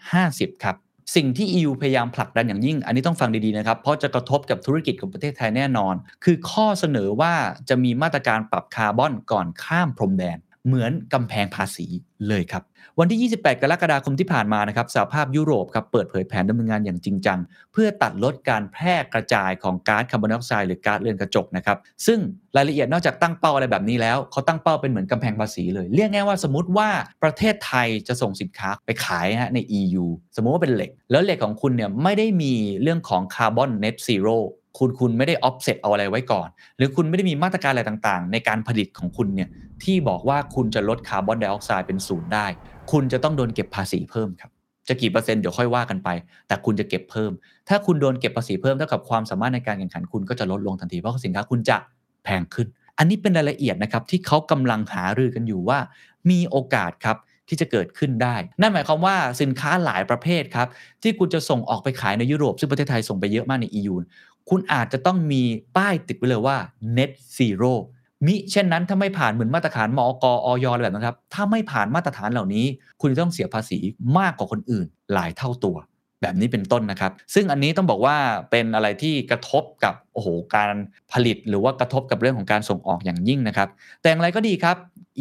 [0.00, 0.76] 2050 ครับ
[1.16, 7.34] สิ่งที่ EU พยายามผลักดันอย่างยิ่ง อันนี้ต้องฟังดีๆนะครับ เพราะจะกระทบกับธุรกิจของประเทศไทยแน่นอน คือข้อเสนอว่า
[7.68, 11.86] จะมีมาตรการปรับคาร์บอนก่อนข้ามพรมแดน เหมือนกำแพงภาษี
[12.28, 12.62] เลยครับ
[12.98, 17.38] วันที่ 28 กรกฎาคมที่ผ่านมานะครับสหภาพยุโรปครับเปิดเผยแผนดำเนินงานอย่างจริงจัง
[17.72, 22.18] เพื่อตัดลดการแพร่กระจายของก๊าซคาร์บอนไดออกไซด์หรือก๊าซเรือนกระจกนะครับซึ่ง
[22.56, 26.88] รายละเอียดนอกจากตั้งเป้าอะไรแบบนี้แล้วเขาตั้งเป้าเป็นเหมือนกำแพงภาษีเลย เรียกง่ายว่าสมมติว่า
[27.22, 30.04] ประเทศไทยจะส่งสินค้าไปขายฮะใน EU
[30.36, 34.38] สมมติว่าเป็นเหล็ก แล้วเหล็กของคุณเนี่ยไม่ได้มีเรื่องของคาร์บอน net zero
[34.78, 39.48] คุณคุณไม่ได้ออฟเซ็ตเอาอะไรไว้ก่อน หรือคุณไม่ได้มีมาตรการอะไรต่างๆ ในการผลิตของคุณเนี่ย
[39.82, 42.46] ที่บอกว่าคุณจะลดคาร์บอนไดออกไซด์เป็นศูนย์ได้
[42.92, 44.50] คุณจะต้องโดนเก็บภาษีเพิ่มครับ
[44.88, 46.08] จะกี่เปอร์เซ็นต์เดี๋ยวค่อยว่ากันไป
[46.46, 47.32] แต่คุณจะเก็บเพิ่ม
[47.68, 51.76] ถ้าคุณโดนเก็บภาษีเพิ่มเท่ากับความสามารถในการแข่งขันคุณก็จะลดลงทันทีเพราะสินค้าคุณจะ
[52.24, 52.66] แพงขึ้น
[52.98, 55.78] อันนี้เป็นรายละเอียดนะครับที่เขากำลังหารือกันอยู่ว่า
[56.30, 60.68] มีโอกาสครับที่จะเกิดขึ้นได้ นั่นหมายความว่าสินค้าหลายประเภทครับ
[61.02, 63.94] ที่คุณจะส่งออกไปขายในยุโรป ซึ่งประเทศไทยส่งไปเยอะมากใน EU
[64.50, 65.42] คุณอาจจะต้องมี
[65.76, 66.56] ป้ายติดไว้เลยว่า
[66.96, 67.72] net zero
[68.26, 72.66] มิเช่นนั้นถ้าไม่ผ่านเหมือนมาตรฐานมอกออยอะไรแบบนั้นครับ ถ้าไม่ผ่านมาตรฐานเหล่านี้
[73.00, 73.78] คุณต้องเสียภาษี
[74.18, 75.76] มากกว่าคนอื่นหลายเท่าตัว
[76.24, 78.16] แบบนี้เป็นต้นนะครับ ซึ่งอันนี้ต้องบอกว่า
[78.50, 80.74] เป็นอะไรที่กระทบกับโอ้โหการ
[81.12, 83.68] ผลิตหรือว่ากระทบกับเรื่องของการส่งออกอย่างยิ่งนะครับ
[84.00, 84.76] แต่อย่างไรก็ดีครับ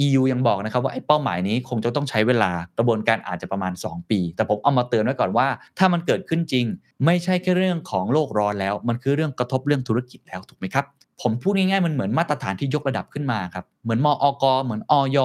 [0.05, 6.65] EU ยังบอกนะครับว่าไอ้เป้าหมายนี้คงจะต้องใช้เวลากระบวนการอาจจะประมาณ 2 ปี แต่ผมเอามาเตือนไว้ก่อนว่า ถ้ามันเกิดขึ้นจริง
[7.05, 10.85] ไม่ใช่แค่เรื่องของโลกร้อนแล้ว มันคือเรื่องกระทบเรื่องธุรกิจแล้วถูกไหมครับ
[11.21, 15.17] ผมพูดง่ายๆมันเหมือนมาตรฐานที่ยกระดับขึ้นมาครับเหมือนมออกเหมือนออย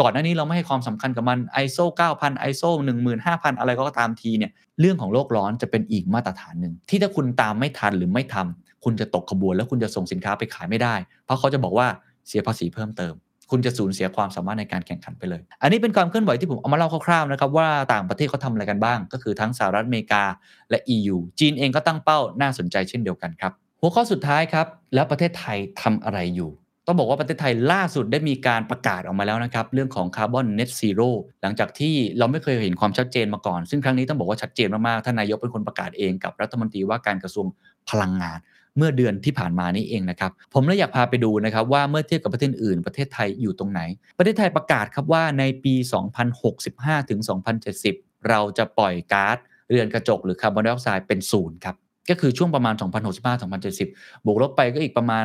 [0.00, 1.84] ก่อนหน้านี้เราไม่ให้ความสำคัญกับมัน ISO
[2.16, 2.70] 9000 ISO
[3.14, 11.86] 15000 อะไรก็ตามทีเนี่ยเรื่องของโลกร้อนจะเป็นอีกมาตรฐานหนึ่งที่ถ้าคุณตามไม่ทันหรือไม่ทำคุณจะตกขบวน แล้วคุณจะส่งสินค้าไปขายไม่ได้ เพราะเขาจะบอกว่า
[12.28, 13.14] เสียภาษีเพิ่มเติม
[13.50, 20.24] คุณจะสูญเสียความสามารถในการแข่งขันไปเลย อันนี้เป็นความเคลื่อนไหวที่ผมเอามาเล่าคร่าวๆนะครับว่าต่างประเทศเขาทำอะไรกันบ้าง ก็คือทั้งสหรัฐอเมริกา
[20.70, 26.50] และ EU จีนเองก็ตั้งเป้าน่าสนใจเช่นเดียวกันครับหัวข้อสุดท้ายครับแล้วประเทศไทยทำอะไรอยู่
[26.86, 31.10] ต้องบอกว่าประเทศไทยล่าสุดได้มีการประกาศออกมาแล้วนะครับ เรื่องของคาร์บอนเน t ซีโร่
[31.42, 37.46] หลังจากที่เราไม่เคยเห็นความชัดเจนมาก่อน ซึ่งครั้งนี้ต้องบอกว่าชัดเจนมาก ๆ ท่านนายกเป็นคนประกาศเองกับรัฐมนตรีว่าการกระทรวง
[37.90, 38.38] พลังงาน
[38.76, 43.80] เมื่อเดือนที่ผ่านมานี้เองนะครับ ผมเลยอยากพาไปดูนะครับว่าเมื่อเทียบกับประเทศอื่น ประเทศไทยอยู่ตรงไหน
[44.18, 45.74] ประเทศไทยประกาศครับว่าในปี
[46.42, 47.20] 2065 ถึง
[47.74, 49.36] 2070 เราจะปล่อยก๊าซ
[49.70, 51.76] เรือนกระจกหรือคาร์บอนไดออกไซด์เป็นศูนย์ครับ
[52.10, 52.74] ก็คือช่วงประมาณ
[53.50, 55.24] 2065-2070 บวกลบไปก็อีกประมาณ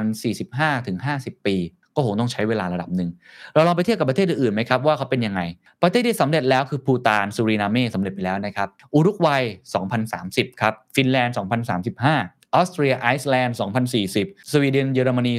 [0.74, 1.56] 45-50 ปี
[1.96, 3.10] ก็คงต้องใช้เวลาระดับหนึ่ง
[3.54, 5.42] เราลองไปเทียบกับประเทศอื่นๆไหมครับว่าเขาเป็นยังไง
[5.84, 9.44] ประเทศที่สำเร็จแล้วคือพูตานสุรินาเมสำเร็จไปแล้วนะครับ อุรุกวัย
[10.02, 11.36] 2030 ครับ ฟินแลนด์
[11.96, 13.58] 2035 ออสเตรียไอซ์แลนด์
[14.02, 15.34] 2040 สวีเดนเยอรมนี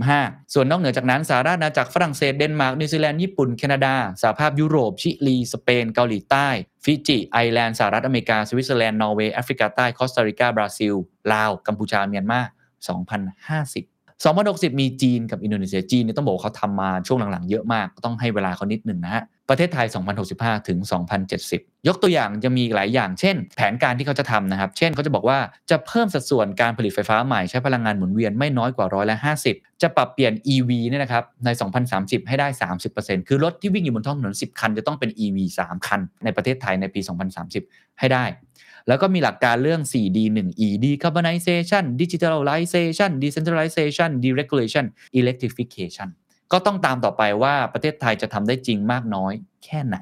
[0.00, 6.48] 2045 ส่วนนอกเหนือจากนั้นสหราชอาณาจักรฝรั่งเศสเดนมาร์กนิวซีแลนด์ญี่ปุ่นแคนาดาสหภาพยุโรปชิลีสเปนเกาหลีใต้
[6.84, 10.94] ฟิจิ ไอร์แลนด์สหรัฐอเมริกา สวิตเซอร์แลนด์ นอร์เวย์แอฟริกาใต้ คอสตาริกา บราซิล
[11.32, 13.89] ลาว กัมพูชา เมียนมา 2050
[14.24, 19.86] 2060 มีจีนกับอินโดนีเซียจีนเนี่ยต้องบอกเขาทำมาช่วงหลังๆ เยอะมากก็ต้องให้เวลาเขานิดหนึ่งนะฮะประเทศไทย
[20.26, 20.78] 2065 ถึง
[21.32, 25.38] 2070 ยกตัวอย่างจะมีหลายอย่างเช่น แผนการที่เขาจะทำนะครับ เช่นเขาจะบอกว่า
[25.70, 29.16] จะเพิ่มสัดส่วนการผลิตไฟฟ้าใหม่ใช้พลังงานหมุนเวียนไม่น้อยกว่าร้อยละ
[29.48, 31.48] 50 จะปรับเปลี่ยน EV เนี่ยนะครับใน
[31.88, 32.48] 2030 ให้ได้
[32.88, 37.00] 30%คือรถที่วิ่งอยู่บนท้องถนน 10 คันจะต้องเป็น EV 3 คัน ในประเทศไทยในปี
[37.50, 38.24] 2030 ให้ได้
[38.90, 44.84] แล้วก็มีหลักการเรื่อง 4D 1E decarbonization digitalization decentralization deregulation
[45.20, 46.08] electrification
[46.52, 49.32] ก็ต้องตามต่อไปว่าประเทศไทยจะทำได้จริงมากน้อย
[49.64, 49.98] แค่ไหน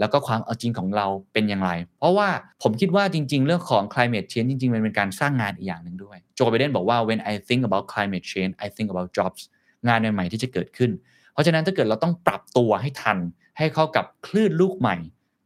[0.00, 2.28] แล้วก็ความเอาจริงของเราเป็นอย่างไร เพราะว่า
[2.62, 8.88] ผมคิดว่าจริง ๆ เรื่องของ climate change จริงๆ มันเป็นการสร้างงานอีกอย่างหนึ่งด้วย โจไบเดนบอกว่า when I think about climate change I think
[8.92, 9.40] about jobs
[9.88, 10.90] งานใหม่ๆที่จะเกิดขึ้น
[11.32, 13.18] เพราะฉะนั้นถ้าเกิดเราต้องปรับตัวให้ทัน
[13.58, 14.96] ให้เข้ากับคลื่นลูกใหม่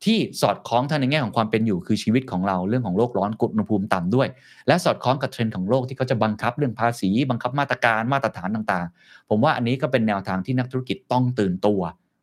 [0.04, 4.28] ที่สอดคล้องทางในแง่ของความเป็นอยู่คือชีวิตของเราเรื่องของโลกร้อนกดอุณหภูมิต่ำด้วย
[4.66, 11.80] และสอดคล้องกับเทรนด์ของโลกที่เขาจะบังคับเรื่องภาษี บังคับมาตรการมาตรฐานต่างๆ ผมว่าอันนี้ก็เป็นแนวทางที่นักธุรกิจต้องตื่นตัว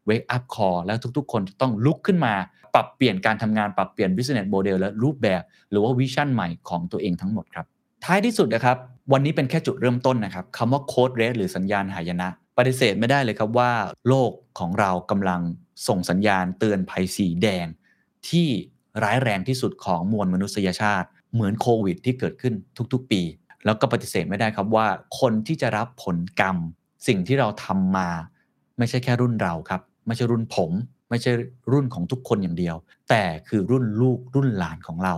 [0.10, 2.34] wake up call และทุกๆ คนจะต้องลุกขึ้นมา
[2.74, 7.66] ปรับเปลี่ยนการทำงานปรับเปลี่ยน business model และรูปแบบ หรือว่าวิชั่นใหม่ของตัวเองทั้งหมดครับ
[8.06, 8.78] ท้ายที่สุดนะครับ
[9.14, 13.72] วันนี้เป็นแค่จุดเริ่มต้นนะครับคำว่าโค้ดเรสหรือสัญญาณหายนะ ปฏิเสธไม่ได้เลยครับว่า
[14.08, 15.42] โลกของเรากำลัง
[15.88, 17.66] ส่งสัญญาณเตือนภัยสีแดง
[18.30, 18.48] ที่
[19.04, 22.54] ร้ายแรงที่สุดของมวลมนุษยชาติ เหมือนโควิด ที่เกิดขึ้น
[22.94, 23.22] ทุกๆ ปี
[23.66, 24.88] แล้วก็ปฏิเสธไม่ได้ครับว่า
[25.20, 26.58] คนที่จะรับผลกรรม
[27.08, 28.10] สิ่งที่เราทำมา
[28.78, 30.72] ไม่ใช่แค่รุ่นเราครับ ไม่ใช่รุ่นผม
[31.10, 31.32] ไม่ใช่
[31.72, 32.76] รุ่นของทุกคนอย่างเดียว
[33.10, 35.16] แต่คือรุ่นลูกรุ่นหลานของเรา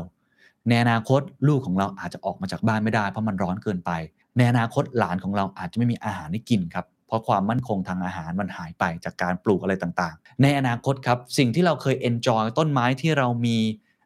[0.67, 3.91] ในอนาคตลูกของเราอาจจะออกมาจากบ้านไม่ได้เพราะมันร้อนเกินไป
[4.37, 13.57] ในอนาคตหลานของเราอาจจะไม่มีอาหารให้กินครับ เพราะความมั่นคงทางอาหารมันหายไปจากการปลูกอะไรต่างๆ ในอนาคตครับสิ่งที่เราเคย enjoy ต้นไม้ที่เรามี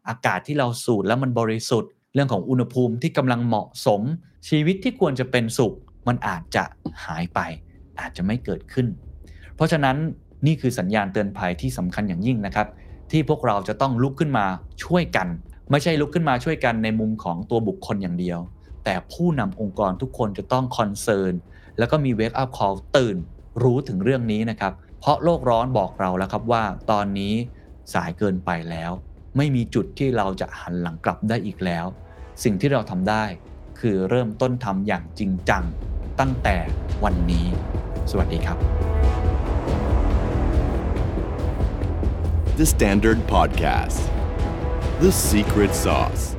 [0.08, 4.02] อากาศที่เราสูดแล้วมันบริสุทธิ์ เรื่องของอุณหภูมิที่กำลังเหมาะสม
[4.50, 5.74] ชีวิตที่ควรจะเป็นสุข
[6.08, 6.64] มันอาจจะ
[7.06, 7.40] หายไป
[8.00, 8.88] อาจจะไม่เกิดขึ้น
[9.56, 9.98] เพราะฉะนั้น
[10.46, 12.68] นี่คือสัญญาณเตือนภัยที่สำคัญอย่างยิ่งนะครับ
[13.12, 14.46] ที่พวกเราจะต้องลุกขึ้นมา
[14.84, 15.28] ช่วยกัน
[15.72, 18.40] ไม่ใช่ลุกขึ้นมาช่วยกันในมุมของตัวบุคคลอย่างเดียว
[18.84, 21.34] แต่ผู้นำองค์กรทุกคนจะต้อง concern
[21.78, 23.18] แล้วก็มี wake up call ตื่น
[23.64, 27.34] รู้ถึงเรื่องนี้นะครับ เพราะโลกร้อนบอกเราแล้วครับว่าตอนนี้
[27.94, 28.92] สายเกินไปแล้ว
[29.38, 31.86] ไม่มีจุดที่เราจะหันหลังกลับได้อีกแล้ว
[32.44, 33.24] สิ่งที่เราทำได้
[33.80, 35.64] คือเริ่มต้นทำอย่างจริงจัง
[36.20, 36.58] ตั้งแต่
[37.04, 37.48] วันนี้
[38.12, 38.58] สวัสดีครับ
[42.60, 44.10] The Standard Podcast.
[45.02, 46.35] The Secret Sauce.